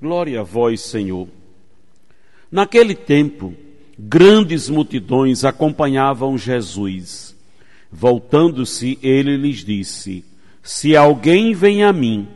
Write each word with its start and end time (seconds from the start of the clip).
Glória 0.00 0.40
a 0.40 0.42
vós, 0.42 0.82
Senhor. 0.82 1.26
Naquele 2.52 2.94
tempo, 2.94 3.54
grandes 3.98 4.68
multidões 4.68 5.42
acompanhavam 5.42 6.36
Jesus. 6.36 7.34
Voltando-se, 7.90 8.98
ele 9.02 9.36
lhes 9.38 9.64
disse: 9.64 10.22
Se 10.62 10.94
alguém 10.94 11.54
vem 11.54 11.82
a 11.82 11.94
mim, 11.94 12.28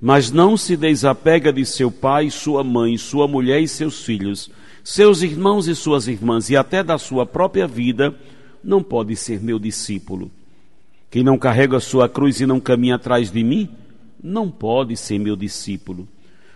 mas 0.00 0.30
não 0.30 0.56
se 0.56 0.76
desapega 0.76 1.52
de 1.52 1.66
seu 1.66 1.90
pai, 1.90 2.30
sua 2.30 2.62
mãe, 2.62 2.96
sua 2.96 3.26
mulher 3.26 3.60
e 3.60 3.66
seus 3.66 4.04
filhos, 4.04 4.48
seus 4.84 5.22
irmãos 5.22 5.66
e 5.66 5.74
suas 5.74 6.06
irmãs 6.06 6.48
e 6.48 6.56
até 6.56 6.84
da 6.84 6.96
sua 6.96 7.26
própria 7.26 7.66
vida, 7.66 8.14
não 8.62 8.82
pode 8.82 9.16
ser 9.16 9.42
meu 9.42 9.58
discípulo. 9.58 10.30
Quem 11.10 11.24
não 11.24 11.38
carrega 11.38 11.76
a 11.76 11.80
sua 11.80 12.08
cruz 12.08 12.40
e 12.40 12.46
não 12.46 12.60
caminha 12.60 12.94
atrás 12.94 13.32
de 13.32 13.42
mim, 13.42 13.68
não 14.22 14.48
pode 14.48 14.96
ser 14.96 15.18
meu 15.18 15.34
discípulo. 15.34 16.06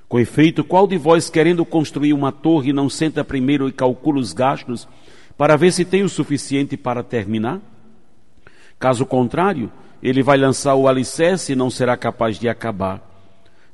Com 0.08 0.18
efeito, 0.18 0.64
qual 0.64 0.86
de 0.86 0.96
vós, 0.96 1.28
querendo 1.28 1.64
construir 1.66 2.14
uma 2.14 2.32
torre, 2.32 2.72
não 2.72 2.88
senta 2.88 3.22
primeiro 3.22 3.68
e 3.68 3.72
calcula 3.72 4.18
os 4.18 4.32
gastos 4.32 4.88
para 5.36 5.56
ver 5.56 5.70
se 5.70 5.84
tem 5.84 6.02
o 6.02 6.08
suficiente 6.08 6.76
para 6.76 7.02
terminar? 7.02 7.60
Caso 8.78 9.04
contrário, 9.04 9.70
ele 10.02 10.22
vai 10.22 10.38
lançar 10.38 10.74
o 10.76 10.88
alicerce 10.88 11.52
e 11.52 11.56
não 11.56 11.68
será 11.68 11.96
capaz 11.96 12.38
de 12.38 12.48
acabar. 12.48 13.06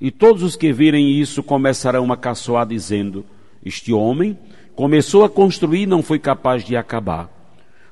E 0.01 0.11
todos 0.11 0.43
os 0.43 0.57
que 0.57 0.73
virem 0.73 1.13
isso 1.13 1.43
começarão 1.43 2.13
a 2.13 2.17
caçoar, 2.17 2.67
dizendo: 2.67 3.25
este 3.65 3.93
homem 3.93 4.37
começou 4.75 5.25
a 5.25 5.31
construir 5.31 5.83
e 5.83 5.87
não 5.87 6.03
foi 6.03 6.19
capaz 6.19 6.65
de 6.65 6.77
acabar. 6.77 7.31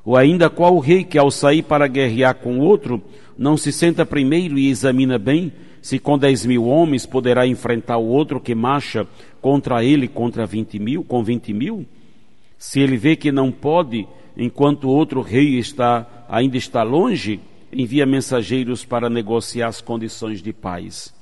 Ou 0.04 0.16
ainda 0.16 0.50
qual 0.50 0.78
rei 0.80 1.04
que 1.04 1.16
ao 1.16 1.30
sair 1.30 1.62
para 1.62 1.86
guerrear 1.86 2.34
com 2.34 2.58
outro, 2.58 3.00
não 3.38 3.56
se 3.56 3.70
senta 3.70 4.04
primeiro 4.04 4.58
e 4.58 4.68
examina 4.68 5.16
bem 5.16 5.52
se 5.82 5.98
com 5.98 6.16
dez 6.16 6.46
mil 6.46 6.64
homens 6.64 7.04
poderá 7.04 7.46
enfrentar 7.46 7.98
o 7.98 8.06
outro 8.06 8.40
que 8.40 8.54
marcha 8.54 9.06
contra 9.40 9.84
ele 9.84 10.06
contra 10.06 10.46
vinte 10.46 10.78
mil, 10.78 11.02
com 11.02 11.22
vinte 11.22 11.52
mil? 11.52 11.84
Se 12.56 12.80
ele 12.80 12.96
vê 12.96 13.16
que 13.16 13.32
não 13.32 13.50
pode, 13.50 14.06
enquanto 14.36 14.84
o 14.84 14.90
outro 14.90 15.20
rei 15.20 15.58
está, 15.58 16.24
ainda 16.28 16.56
está 16.56 16.84
longe, 16.84 17.40
envia 17.72 18.06
mensageiros 18.06 18.84
para 18.84 19.10
negociar 19.10 19.66
as 19.66 19.80
condições 19.80 20.40
de 20.40 20.52
paz. 20.52 21.12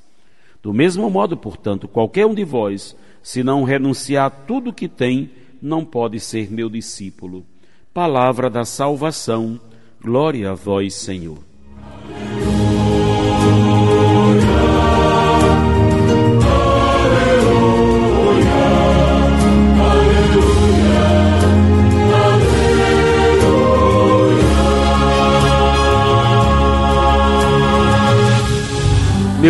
Do 0.63 0.75
mesmo 0.75 1.09
modo, 1.09 1.39
portanto, 1.39 1.89
qualquer 1.89 2.27
um 2.27 2.35
de 2.35 2.45
vós, 2.45 2.95
se 3.23 3.43
não 3.43 3.65
renunciar 3.65 4.27
a 4.27 4.31
tudo 4.31 4.75
que 4.75 4.89
tem, 4.89 5.31
não 5.63 5.85
pode 5.85 6.21
ser 6.21 6.51
meu 6.51 6.69
discípulo. 6.69 7.47
Palavra 7.95 8.51
da 8.51 8.65
salvação, 8.67 9.59
glória 10.03 10.51
a 10.51 10.55
vós, 10.55 10.95
Senhor. 10.95 11.50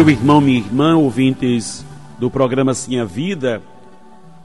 Meu 0.00 0.08
irmão, 0.08 0.40
minha 0.40 0.60
irmã, 0.60 0.96
ouvintes 0.96 1.84
do 2.18 2.30
programa 2.30 2.72
Sim 2.72 2.98
a 2.98 3.04
Vida, 3.04 3.60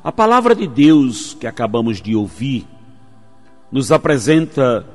a 0.04 0.12
palavra 0.12 0.54
de 0.54 0.68
Deus 0.68 1.34
que 1.34 1.48
acabamos 1.48 2.02
de 2.02 2.14
ouvir 2.14 2.68
nos 3.72 3.90
apresenta 3.90 4.86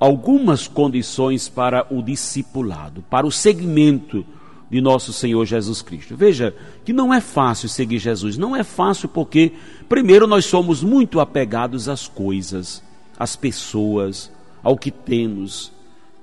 algumas 0.00 0.66
condições 0.66 1.48
para 1.48 1.86
o 1.88 2.02
discipulado, 2.02 3.00
para 3.08 3.28
o 3.28 3.30
segmento 3.30 4.26
de 4.68 4.80
nosso 4.80 5.12
Senhor 5.12 5.44
Jesus 5.46 5.82
Cristo. 5.82 6.16
Veja 6.16 6.52
que 6.84 6.92
não 6.92 7.14
é 7.14 7.20
fácil 7.20 7.68
seguir 7.68 8.00
Jesus, 8.00 8.36
não 8.36 8.56
é 8.56 8.64
fácil 8.64 9.08
porque, 9.08 9.52
primeiro, 9.88 10.26
nós 10.26 10.46
somos 10.46 10.82
muito 10.82 11.20
apegados 11.20 11.88
às 11.88 12.08
coisas, 12.08 12.82
às 13.16 13.36
pessoas, 13.36 14.32
ao 14.64 14.76
que 14.76 14.90
temos 14.90 15.70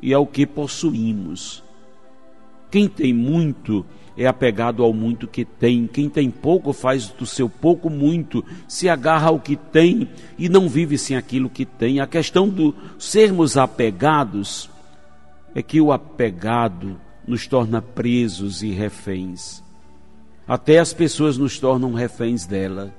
e 0.02 0.14
ao 0.14 0.28
que 0.28 0.46
possuímos. 0.46 1.64
Quem 2.70 2.88
tem 2.88 3.14
muito 3.14 3.86
é 4.18 4.26
apegado 4.26 4.84
ao 4.84 4.94
muito 4.94 5.28
que 5.28 5.44
tem. 5.44 5.88
Quem 5.88 6.10
tem 6.10 6.30
pouco 6.32 6.72
faz 6.74 7.08
do 7.10 7.26
seu 7.26 7.50
pouco 7.50 7.90
muito, 7.90 8.44
se 8.68 8.88
agarra 8.88 9.28
ao 9.28 9.40
que 9.40 9.56
tem 9.56 10.10
e 10.38 10.48
não 10.48 10.70
vive 10.70 10.98
sem 10.98 11.18
aquilo 11.18 11.50
que 11.50 11.66
tem. 11.66 12.00
A 12.00 12.08
questão 12.08 12.48
do 12.48 12.74
sermos 12.98 13.58
apegados 13.58 14.70
é 15.54 15.62
que 15.62 15.80
o 15.82 15.92
apegado 15.92 17.00
nos 17.28 17.48
torna 17.48 17.82
presos 17.82 18.62
e 18.62 18.72
reféns. 18.72 19.64
Até 20.48 20.80
as 20.80 20.94
pessoas 20.94 21.38
nos 21.38 21.60
tornam 21.60 21.94
reféns 21.94 22.46
dela. 22.46 22.94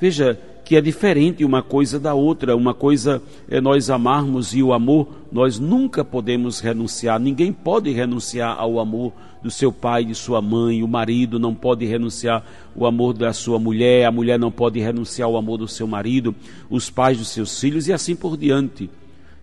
Veja 0.00 0.38
que 0.64 0.76
é 0.76 0.80
diferente 0.80 1.44
uma 1.44 1.62
coisa 1.62 1.98
da 1.98 2.14
outra. 2.14 2.56
Uma 2.56 2.72
coisa 2.72 3.22
é 3.48 3.60
nós 3.60 3.90
amarmos 3.90 4.54
e 4.54 4.62
o 4.62 4.72
amor 4.72 5.08
nós 5.30 5.58
nunca 5.58 6.04
podemos 6.04 6.60
renunciar. 6.60 7.18
Ninguém 7.18 7.52
pode 7.52 7.90
renunciar 7.90 8.56
ao 8.58 8.78
amor 8.78 9.12
do 9.42 9.50
seu 9.50 9.72
pai, 9.72 10.04
de 10.04 10.14
sua 10.14 10.40
mãe. 10.40 10.82
O 10.82 10.88
marido 10.88 11.38
não 11.38 11.54
pode 11.54 11.84
renunciar 11.84 12.44
ao 12.76 12.86
amor 12.86 13.12
da 13.12 13.32
sua 13.32 13.58
mulher. 13.58 14.06
A 14.06 14.12
mulher 14.12 14.38
não 14.38 14.52
pode 14.52 14.78
renunciar 14.78 15.26
ao 15.28 15.36
amor 15.36 15.58
do 15.58 15.68
seu 15.68 15.86
marido. 15.86 16.34
Os 16.70 16.88
pais 16.88 17.18
dos 17.18 17.28
seus 17.28 17.58
filhos 17.58 17.88
e 17.88 17.92
assim 17.92 18.14
por 18.14 18.36
diante. 18.36 18.88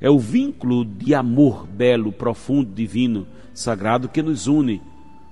É 0.02 0.10
o 0.10 0.18
vínculo 0.18 0.86
de 0.86 1.14
amor 1.14 1.68
belo, 1.68 2.12
profundo, 2.12 2.74
divino, 2.74 3.28
sagrado 3.54 4.08
que 4.08 4.22
nos 4.22 4.48
une. 4.48 4.82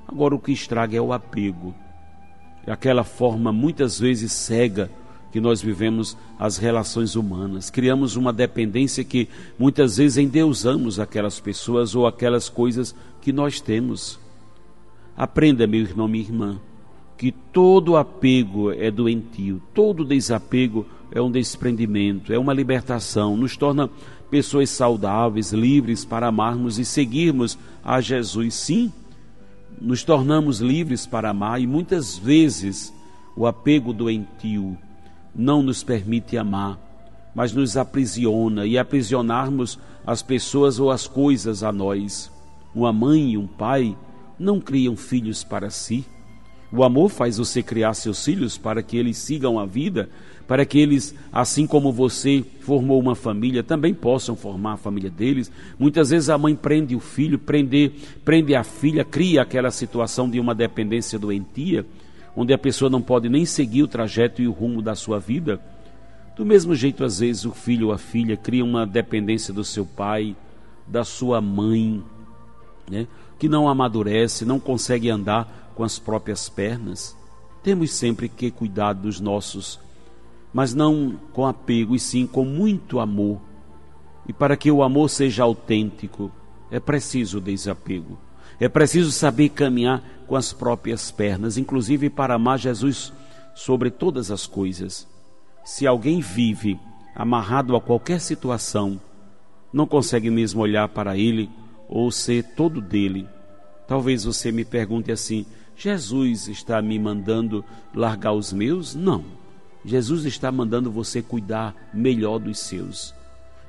Agora 0.06 0.36
o 0.36 0.40
que 0.40 0.52
estraga 0.52 0.98
é 0.98 1.02
o 1.02 1.14
apego. 1.14 1.74
É 2.66 2.72
aquela 2.72 3.06
forma 3.06 3.54
muitas 3.54 3.98
vezes 3.98 4.34
cega 4.34 4.92
que 5.38 5.42
nós 5.42 5.62
vivemos 5.62 6.18
as 6.40 6.58
relações 6.58 7.16
humanas. 7.16 7.70
Criamos 7.70 8.16
uma 8.16 8.34
dependência 8.34 9.04
que 9.04 9.30
muitas 9.60 9.98
vezes 9.98 10.18
endeusamos 10.18 11.00
aquelas 11.00 11.40
pessoas 11.40 11.94
ou 11.94 12.08
aquelas 12.08 12.50
coisas 12.50 12.96
que 13.22 13.32
nós 13.32 13.62
temos. 13.62 14.20
Aprenda, 15.16 15.68
meu 15.68 15.82
irmão, 15.82 16.08
minha 16.08 16.24
irmã, 16.24 16.60
que 17.16 17.32
todo 17.32 17.98
apego 17.98 18.72
é 18.72 18.90
doentio, 18.90 19.62
todo 19.76 20.04
desapego 20.04 20.88
é 21.12 21.22
um 21.22 21.30
desprendimento, 21.30 22.34
é 22.34 22.40
uma 22.40 22.52
libertação, 22.52 23.38
nos 23.38 23.56
torna 23.56 23.92
pessoas 24.32 24.72
saudáveis, 24.72 25.54
livres 25.54 26.04
para 26.04 26.30
amarmos 26.30 26.80
e 26.80 26.84
seguirmos 26.84 27.60
a 27.84 28.02
Jesus. 28.02 28.56
Sim, 28.56 28.92
nos 29.80 30.04
tornamos 30.04 30.62
livres 30.62 31.06
para 31.06 31.30
amar 31.30 31.62
e 31.62 31.68
muitas 31.68 32.18
vezes 32.18 32.92
o 33.36 33.46
apego 33.46 33.94
doentio 33.94 34.76
não 35.38 35.62
nos 35.62 35.84
permite 35.84 36.36
amar, 36.36 36.80
mas 37.36 37.54
nos 37.54 37.78
aprisiona 37.78 38.66
e 38.66 38.78
aprisionarmos 38.78 39.78
as 40.06 40.24
pessoas 40.24 40.80
ou 40.80 40.90
as 40.90 41.08
coisas 41.08 41.62
a 41.62 41.72
nós. 41.72 42.32
Uma 42.74 42.92
mãe 42.92 43.34
e 43.34 43.38
um 43.38 43.46
pai 43.46 43.96
não 44.40 44.60
criam 44.60 44.98
filhos 44.98 45.44
para 45.44 45.70
si. 45.70 46.04
O 46.72 46.84
amor 46.84 47.10
faz 47.10 47.38
você 47.38 47.62
criar 47.62 47.94
seus 47.94 48.26
filhos 48.26 48.58
para 48.58 48.82
que 48.82 48.98
eles 48.98 49.18
sigam 49.18 49.60
a 49.60 49.66
vida, 49.66 50.10
para 50.48 50.66
que 50.66 50.80
eles, 50.80 51.14
assim 51.32 51.68
como 51.68 51.94
você 51.94 52.44
formou 52.62 53.00
uma 53.00 53.16
família, 53.16 53.64
também 53.64 53.94
possam 53.94 54.36
formar 54.36 54.74
a 54.74 54.78
família 54.78 55.10
deles. 55.10 55.52
Muitas 55.78 56.10
vezes 56.10 56.30
a 56.30 56.38
mãe 56.38 56.56
prende 56.56 56.96
o 56.96 57.00
filho, 57.00 57.38
prende, 57.38 57.92
prende 58.26 58.56
a 58.56 58.64
filha, 58.64 59.06
cria 59.06 59.44
aquela 59.44 59.72
situação 59.72 60.30
de 60.30 60.40
uma 60.40 60.56
dependência 60.56 61.20
doentia 61.20 61.86
onde 62.40 62.54
a 62.54 62.58
pessoa 62.58 62.88
não 62.88 63.02
pode 63.02 63.28
nem 63.28 63.48
seguir 63.48 63.82
o 63.82 63.88
trajeto 63.88 64.44
e 64.44 64.48
o 64.48 64.52
rumo 64.52 64.80
da 64.80 64.94
sua 64.94 65.20
vida. 65.20 65.60
Do 66.36 66.46
mesmo 66.46 66.76
jeito, 66.76 67.04
às 67.04 67.20
vezes, 67.20 67.46
o 67.46 67.52
filho 67.52 67.88
ou 67.88 67.94
a 67.94 67.98
filha 67.98 68.38
cria 68.38 68.64
uma 68.64 68.86
dependência 68.86 69.52
do 69.52 69.64
seu 69.64 69.84
pai, 69.84 70.36
da 70.86 71.04
sua 71.04 71.42
mãe, 71.42 72.04
né? 72.88 73.08
que 73.40 73.50
não 73.50 73.68
amadurece, 73.68 74.46
não 74.46 74.60
consegue 74.60 75.10
andar 75.10 75.72
com 75.74 75.84
as 75.84 75.98
próprias 75.98 76.48
pernas. 76.48 77.18
Temos 77.64 77.92
sempre 77.92 78.30
que 78.30 78.52
cuidar 78.52 78.94
dos 78.94 79.20
nossos, 79.20 79.80
mas 80.54 80.76
não 80.76 81.20
com 81.34 81.48
apego, 81.48 81.96
e 81.96 82.00
sim 82.00 82.28
com 82.28 82.46
muito 82.46 83.00
amor. 83.00 83.42
E 84.28 84.32
para 84.32 84.56
que 84.56 84.70
o 84.70 84.84
amor 84.84 85.10
seja 85.10 85.42
autêntico, 85.42 86.32
é 86.70 86.80
preciso 86.80 87.42
desapego. 87.42 88.16
É 88.60 88.70
preciso 88.70 89.12
saber 89.12 89.50
caminhar 89.50 90.04
com 90.28 90.36
as 90.36 90.54
próprias 90.54 91.10
pernas. 91.10 91.58
Inclusive, 91.58 92.10
para 92.10 92.36
amar, 92.36 92.60
Jesus 92.60 93.14
sobre 93.56 93.90
todas 93.90 94.30
as 94.30 94.46
coisas. 94.46 95.08
Se 95.66 95.88
alguém 95.88 96.22
vive 96.22 96.80
amarrado 97.16 97.76
a 97.76 97.82
qualquer 97.82 98.22
situação, 98.22 99.02
não 99.74 99.88
consegue 99.88 100.30
mesmo 100.30 100.62
olhar 100.62 100.88
para 100.90 101.18
ele 101.18 101.50
ou 101.90 102.12
ser 102.12 102.44
todo 102.44 102.80
dele. 102.80 103.28
Talvez 103.88 104.24
você 104.24 104.52
me 104.52 104.64
pergunte 104.64 105.12
assim: 105.12 105.46
Jesus 105.76 106.48
está 106.48 106.82
me 106.82 107.00
mandando 107.00 107.66
largar 107.94 108.34
os 108.34 108.54
meus? 108.54 108.94
Não. 108.94 109.24
Jesus 109.84 110.26
está 110.26 110.52
mandando 110.52 110.92
você 110.92 111.22
cuidar 111.22 111.74
melhor 111.94 112.40
dos 112.40 112.60
seus. 112.60 113.14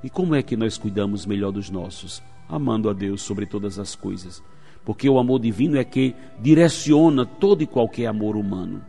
E 0.03 0.11
como 0.11 0.35
é 0.35 0.43
que 0.43 0.57
nós 0.57 0.77
cuidamos 0.77 1.25
melhor 1.25 1.53
dos 1.53 1.71
nossos? 1.71 2.23
Amando 2.49 2.89
a 2.89 2.93
Deus 2.93 3.23
sobre 3.23 3.47
todas 3.47 3.79
as 3.79 3.95
coisas. 3.95 4.43
Porque 4.85 5.09
o 5.09 5.19
amor 5.19 5.41
divino 5.41 5.77
é 5.77 5.85
que 5.85 6.15
direciona 6.41 7.27
todo 7.27 7.63
e 7.63 7.67
qualquer 7.67 8.07
amor 8.07 8.37
humano. 8.37 8.83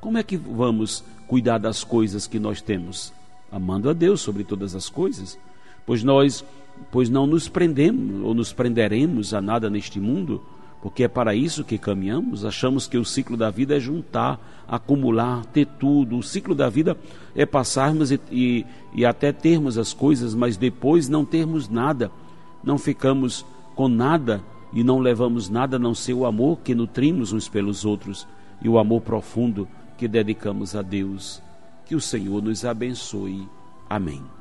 Como 0.00 0.16
é 0.16 0.22
que 0.22 0.36
vamos 0.36 1.04
cuidar 1.26 1.58
das 1.58 1.84
coisas 1.84 2.26
que 2.26 2.38
nós 2.38 2.62
temos? 2.62 3.12
Amando 3.52 3.90
a 3.90 3.92
Deus 3.92 4.20
sobre 4.20 4.44
todas 4.44 4.74
as 4.74 4.88
coisas. 4.88 5.38
Pois 5.84 6.02
nós, 6.02 6.44
pois 6.90 7.10
não 7.10 7.26
nos 7.26 7.48
prendemos 7.48 8.24
ou 8.24 8.32
nos 8.32 8.52
prenderemos 8.52 9.34
a 9.34 9.40
nada 9.40 9.68
neste 9.68 10.00
mundo, 10.00 10.42
porque 10.82 11.04
é 11.04 11.08
para 11.08 11.34
isso 11.34 11.64
que 11.64 11.76
caminhamos. 11.76 12.44
Achamos 12.44 12.86
que 12.86 12.96
o 12.96 13.04
ciclo 13.04 13.36
da 13.36 13.50
vida 13.50 13.76
é 13.76 13.80
juntar, 13.80 14.40
acumular, 14.66 15.44
ter 15.46 15.66
tudo. 15.66 16.16
O 16.16 16.22
ciclo 16.22 16.54
da 16.54 16.70
vida 16.70 16.96
é 17.34 17.44
passarmos 17.44 18.10
e, 18.10 18.20
e, 18.30 18.66
e 18.94 19.04
até 19.04 19.32
termos 19.32 19.76
as 19.76 19.92
coisas, 19.92 20.34
mas 20.34 20.56
depois 20.56 21.08
não 21.08 21.24
termos 21.24 21.68
nada. 21.68 22.10
Não 22.64 22.78
ficamos 22.78 23.44
com 23.74 23.88
nada 23.88 24.42
e 24.72 24.84
não 24.84 24.98
levamos 24.98 25.48
nada 25.48 25.76
a 25.76 25.78
não 25.78 25.94
ser 25.94 26.14
o 26.14 26.24
amor 26.24 26.60
que 26.60 26.74
nutrimos 26.74 27.32
uns 27.32 27.48
pelos 27.48 27.84
outros 27.84 28.26
e 28.62 28.68
o 28.68 28.78
amor 28.78 29.00
profundo 29.00 29.68
que 29.96 30.06
dedicamos 30.06 30.76
a 30.76 30.82
Deus. 30.82 31.42
Que 31.84 31.94
o 31.94 32.00
Senhor 32.00 32.42
nos 32.42 32.64
abençoe. 32.64 33.48
Amém. 33.88 34.39